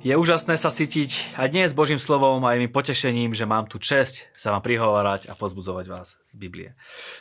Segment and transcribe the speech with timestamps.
[0.00, 3.76] Je úžasné sa cítiť a dnes Božím slovom a je mi potešením, že mám tu
[3.76, 6.72] česť sa vám prihovárať a pozbudzovať vás z Biblie.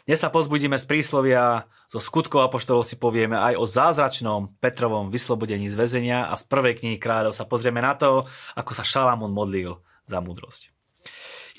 [0.08, 5.68] Dnes sa pozbudíme z príslovia, zo skutkov apoštolov si povieme aj o zázračnom Petrovom vyslobodení
[5.68, 8.24] z väzenia a z prvej knihy kráľov sa pozrieme na to,
[8.56, 10.72] ako sa Šalamún modlil za múdrosť.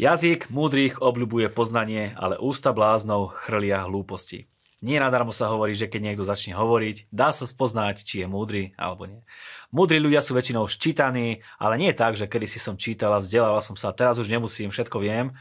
[0.01, 4.49] Jazyk múdrych obľubuje poznanie, ale ústa bláznov chrlia hlúposti.
[4.81, 8.73] Nie nadarmo sa hovorí, že keď niekto začne hovoriť, dá sa spoznať, či je múdry
[8.81, 9.21] alebo nie.
[9.69, 13.77] Múdri ľudia sú väčšinou ščítaní, ale nie tak, že kedy si som čítala, vzdelával som
[13.77, 15.37] sa, teraz už nemusím, všetko viem.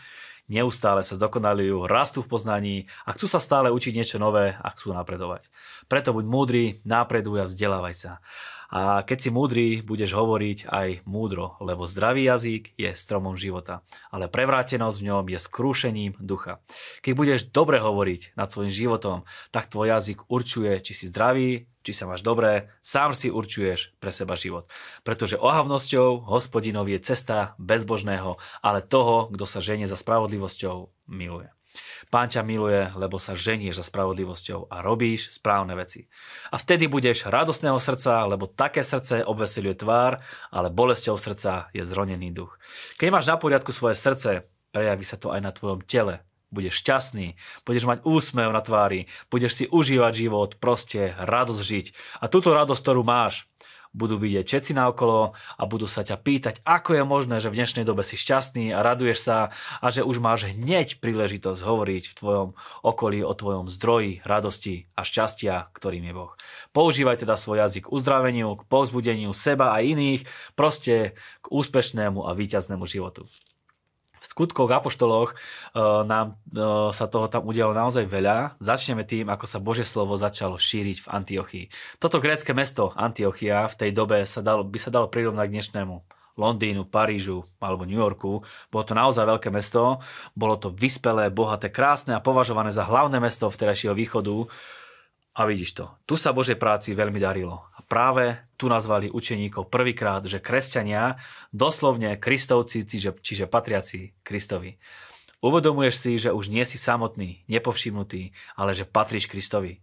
[0.50, 2.76] Neustále sa zdokonalujú, rastú v poznaní
[3.06, 5.48] a chcú sa stále učiť niečo nové a chcú napredovať.
[5.86, 8.12] Preto buď múdry, napreduj a vzdelávaj sa.
[8.70, 13.82] A keď si múdry, budeš hovoriť aj múdro, lebo zdravý jazyk je stromom života,
[14.14, 16.62] ale prevrátenosť v ňom je skrúšením ducha.
[17.02, 21.92] Keď budeš dobre hovoriť nad svojim životom, tak tvoj jazyk určuje, či si zdravý, či
[21.98, 24.70] sa máš dobré, sám si určuješ pre seba život.
[25.02, 31.50] Pretože ohavnosťou hospodinov je cesta bezbožného, ale toho, kto sa ženie za spravodlivosťou, miluje.
[32.10, 36.10] Pán ťa miluje, lebo sa ženieš za spravodlivosťou a robíš správne veci.
[36.50, 40.18] A vtedy budeš radostného srdca, lebo také srdce obveseluje tvár,
[40.50, 42.58] ale bolesťou srdca je zronený duch.
[42.98, 46.26] Keď máš na poriadku svoje srdce, prejaví sa to aj na tvojom tele.
[46.50, 51.86] Budeš šťastný, budeš mať úsmev na tvári, budeš si užívať život, proste radosť žiť.
[52.22, 53.46] A túto radosť, ktorú máš,
[53.94, 57.86] budú vidieť všetci naokolo a budú sa ťa pýtať, ako je možné, že v dnešnej
[57.86, 59.38] dobe si šťastný a raduješ sa
[59.82, 62.50] a že už máš hneď príležitosť hovoriť v tvojom
[62.86, 66.34] okolí o tvojom zdroji radosti a šťastia, ktorým je Boh.
[66.70, 72.32] Používaj teda svoj jazyk k uzdraveniu, k povzbudeniu seba a iných, proste k úspešnému a
[72.38, 73.26] víťaznému životu
[74.30, 78.62] skutkoch apoštoloch uh, nám uh, sa toho tam udialo naozaj veľa.
[78.62, 81.66] Začneme tým, ako sa Božie slovo začalo šíriť v Antiochii.
[81.98, 85.96] Toto grécke mesto Antiochia v tej dobe sa dalo, by sa dalo prirovnať k dnešnému
[86.40, 88.46] Londýnu, Parížu alebo New Yorku.
[88.72, 90.00] Bolo to naozaj veľké mesto,
[90.32, 94.48] bolo to vyspelé, bohaté, krásne a považované za hlavné mesto vtedajšieho východu.
[95.40, 97.64] A vidíš to, tu sa Božej práci veľmi darilo.
[97.72, 101.16] A práve tu nazvali učeníkov prvýkrát, že kresťania,
[101.56, 104.76] doslovne kristovci, čiže, čiže patriaci Kristovi.
[105.40, 109.80] Uvedomuješ si, že už nie si samotný, nepovšimnutý, ale že patríš Kristovi.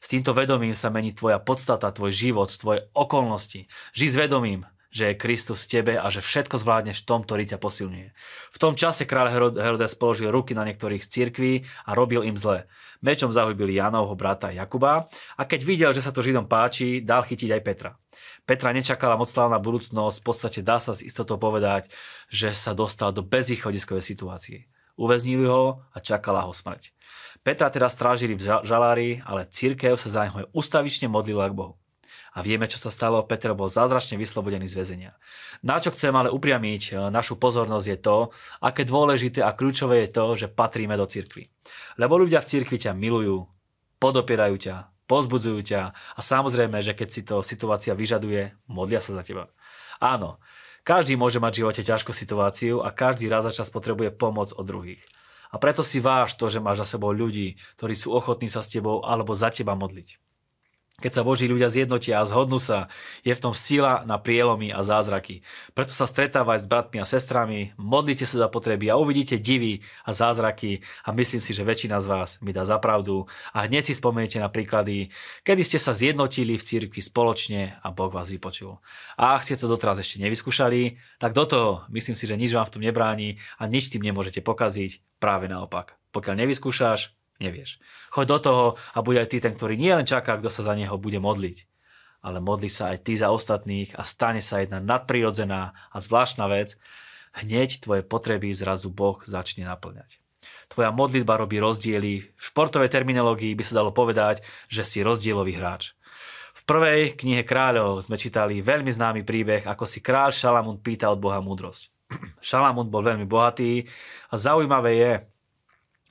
[0.00, 3.68] S týmto vedomím sa mení tvoja podstata, tvoj život, tvoje okolnosti.
[3.92, 4.64] Žij s vedomím,
[4.94, 8.08] že je Kristus tebe a že všetko zvládneš v tom, ktorý ťa posilňuje.
[8.54, 12.70] V tom čase kráľ Herodes položil ruky na niektorých cirkví a robil im zle.
[13.02, 17.50] Mečom zahubil Janovho brata Jakuba a keď videl, že sa to Židom páči, dal chytiť
[17.50, 17.90] aj Petra.
[18.46, 21.90] Petra nečakala moc slávna budúcnosť, v podstate dá sa s istotou povedať,
[22.30, 24.70] že sa dostal do bezvýchodiskovej situácie.
[24.94, 26.94] Uväznili ho a čakala ho smrť.
[27.42, 31.74] Petra teda strážili v žalári, ale církev sa za neho ustavične modlila k Bohu
[32.34, 33.22] a vieme, čo sa stalo.
[33.22, 35.12] Peter bol zázračne vyslobodený z väzenia.
[35.62, 38.16] Na čo chcem ale upriamiť e, našu pozornosť je to,
[38.58, 41.46] aké dôležité a kľúčové je to, že patríme do cirkvi.
[41.94, 43.46] Lebo ľudia v cirkvi ťa milujú,
[44.02, 49.22] podopierajú ťa, pozbudzujú ťa a samozrejme, že keď si to situácia vyžaduje, modlia sa za
[49.22, 49.54] teba.
[50.02, 50.42] Áno,
[50.82, 54.66] každý môže mať v živote ťažkú situáciu a každý raz za čas potrebuje pomoc od
[54.66, 55.00] druhých.
[55.54, 58.74] A preto si váš to, že máš za sebou ľudí, ktorí sú ochotní sa s
[58.74, 60.18] tebou alebo za teba modliť.
[61.02, 62.86] Keď sa Boží ľudia zjednotia a zhodnú sa,
[63.26, 65.42] je v tom sila na prielomy a zázraky.
[65.74, 70.14] Preto sa stretávaj s bratmi a sestrami, modlite sa za potreby a uvidíte divy a
[70.14, 74.38] zázraky a myslím si, že väčšina z vás mi dá zapravdu a hneď si spomeniete
[74.38, 75.10] na príklady,
[75.42, 78.78] kedy ste sa zjednotili v cirkvi spoločne a Boh vás vypočul.
[79.18, 82.70] A ak ste to doteraz ešte nevyskúšali, tak do toho myslím si, že nič vám
[82.70, 85.98] v tom nebráni a nič tým nemôžete pokaziť, práve naopak.
[86.14, 87.82] Pokiaľ nevyskúšaš, Nevieš.
[88.14, 88.64] Choď do toho
[88.94, 91.66] a buď aj ty ten, ktorý nie len čaká, kto sa za neho bude modliť,
[92.22, 96.78] ale modli sa aj ty za ostatných a stane sa jedna nadprirodzená a zvláštna vec,
[97.34, 100.22] hneď tvoje potreby zrazu Boh začne naplňať.
[100.70, 102.34] Tvoja modlitba robí rozdiely.
[102.34, 104.40] V športovej terminológii by sa dalo povedať,
[104.70, 105.92] že si rozdielový hráč.
[106.54, 111.20] V prvej knihe kráľov sme čítali veľmi známy príbeh, ako si kráľ Šalamún pýtal od
[111.20, 111.90] Boha múdrosť.
[112.48, 113.84] Šalamún bol veľmi bohatý
[114.30, 115.12] a zaujímavé je,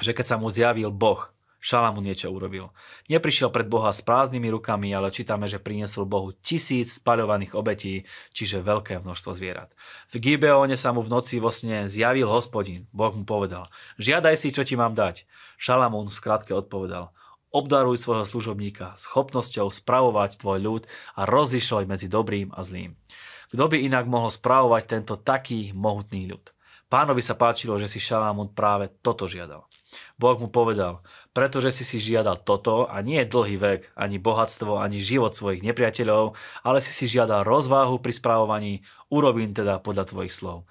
[0.03, 1.33] že keď sa mu zjavil Boh,
[1.63, 2.75] Šalamu niečo urobil.
[3.07, 8.03] Neprišiel pred Boha s prázdnymi rukami, ale čítame, že priniesol Bohu tisíc spaľovaných obetí,
[8.35, 9.71] čiže veľké množstvo zvierat.
[10.11, 12.83] V Gibeone sa mu v noci vo sne zjavil hospodin.
[12.91, 15.23] Boh mu povedal, žiadaj si, čo ti mám dať.
[15.55, 17.15] Šalamún skrátke odpovedal,
[17.56, 20.83] obdaruj svojho služobníka schopnosťou spravovať tvoj ľud
[21.15, 22.99] a rozlišoj medzi dobrým a zlým.
[23.56, 26.51] Kto by inak mohol spravovať tento taký mohutný ľud?
[26.91, 29.63] Pánovi sa páčilo, že si Šalamún práve toto žiadal.
[30.18, 31.01] Boh mu povedal,
[31.31, 36.38] pretože si si žiadal toto a nie dlhý vek, ani bohatstvo, ani život svojich nepriateľov,
[36.62, 38.74] ale si si žiadal rozváhu pri správovaní,
[39.10, 40.66] urobím teda podľa tvojich slov.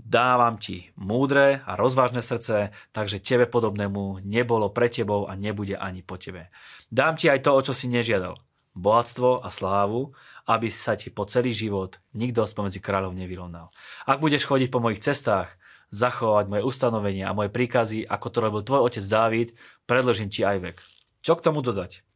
[0.00, 6.00] Dávam ti múdre a rozvážne srdce, takže tebe podobnému nebolo pre tebou a nebude ani
[6.00, 6.48] po tebe.
[6.88, 8.38] Dám ti aj to, o čo si nežiadal.
[8.72, 10.14] Bohatstvo a slávu,
[10.48, 13.74] aby sa ti po celý život nikto spomedzi kráľov nevyrovnal.
[14.08, 15.52] Ak budeš chodiť po mojich cestách,
[15.90, 19.48] zachovať moje ustanovenia a moje príkazy, ako to robil tvoj otec Dávid,
[19.86, 20.76] predložím ti aj vek.
[21.20, 22.06] Čo k tomu dodať?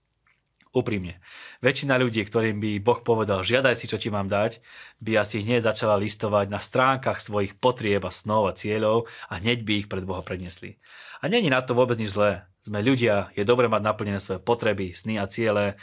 [0.74, 1.22] Úprimne.
[1.62, 4.58] Väčšina ľudí, ktorým by Boh povedal, žiadaj si, čo ti mám dať,
[4.98, 9.62] by asi hneď začala listovať na stránkach svojich potrieb a snov a cieľov a hneď
[9.62, 10.82] by ich pred Boha prednesli.
[11.22, 12.50] A není na to vôbec nič zlé.
[12.66, 15.78] Sme ľudia, je dobre mať naplnené svoje potreby, sny a ciele.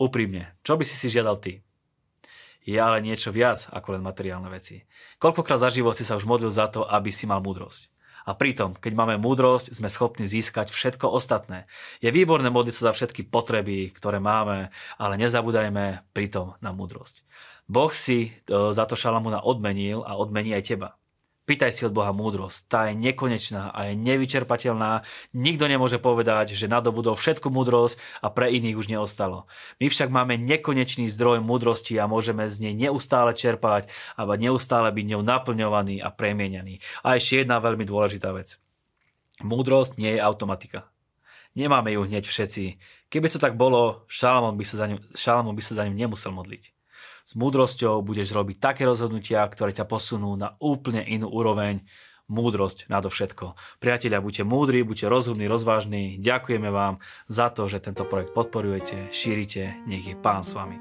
[0.00, 1.60] Úprimne, čo by si si žiadal ty?
[2.64, 4.82] Je ale niečo viac ako len materiálne veci.
[5.20, 7.92] Koľkokrát za život si sa už modlil za to, aby si mal múdrosť.
[8.24, 11.68] A pritom, keď máme múdrosť, sme schopní získať všetko ostatné.
[12.00, 17.20] Je výborné modliť sa za všetky potreby, ktoré máme, ale nezabúdajme pritom na múdrosť.
[17.68, 20.88] Boh si e, za to Šalamúna odmenil a odmení aj teba.
[21.44, 22.58] Pýtaj si od Boha múdrosť.
[22.72, 25.04] Tá je nekonečná a je nevyčerpateľná.
[25.36, 29.44] Nikto nemôže povedať, že nadobudol všetku múdrosť a pre iných už neostalo.
[29.76, 35.04] My však máme nekonečný zdroj múdrosti a môžeme z nej neustále čerpať a neustále byť
[35.04, 36.80] ňou naplňovaný a premieňaný.
[37.04, 38.56] A ešte jedna veľmi dôležitá vec.
[39.44, 40.88] Múdrosť nie je automatika.
[41.52, 42.80] Nemáme ju hneď všetci.
[43.12, 44.98] Keby to tak bolo, Šalamón by sa za ňu,
[45.52, 46.72] by sa za ňu nemusel modliť.
[47.24, 51.80] S múdrosťou budeš robiť také rozhodnutia, ktoré ťa posunú na úplne inú úroveň.
[52.24, 53.56] Múdrosť nadovšetko.
[53.84, 56.16] Priatelia, buďte múdri, buďte rozumní, rozvážni.
[56.20, 59.84] Ďakujeme vám za to, že tento projekt podporujete, šírite.
[59.84, 60.80] Nech je Pán s vami.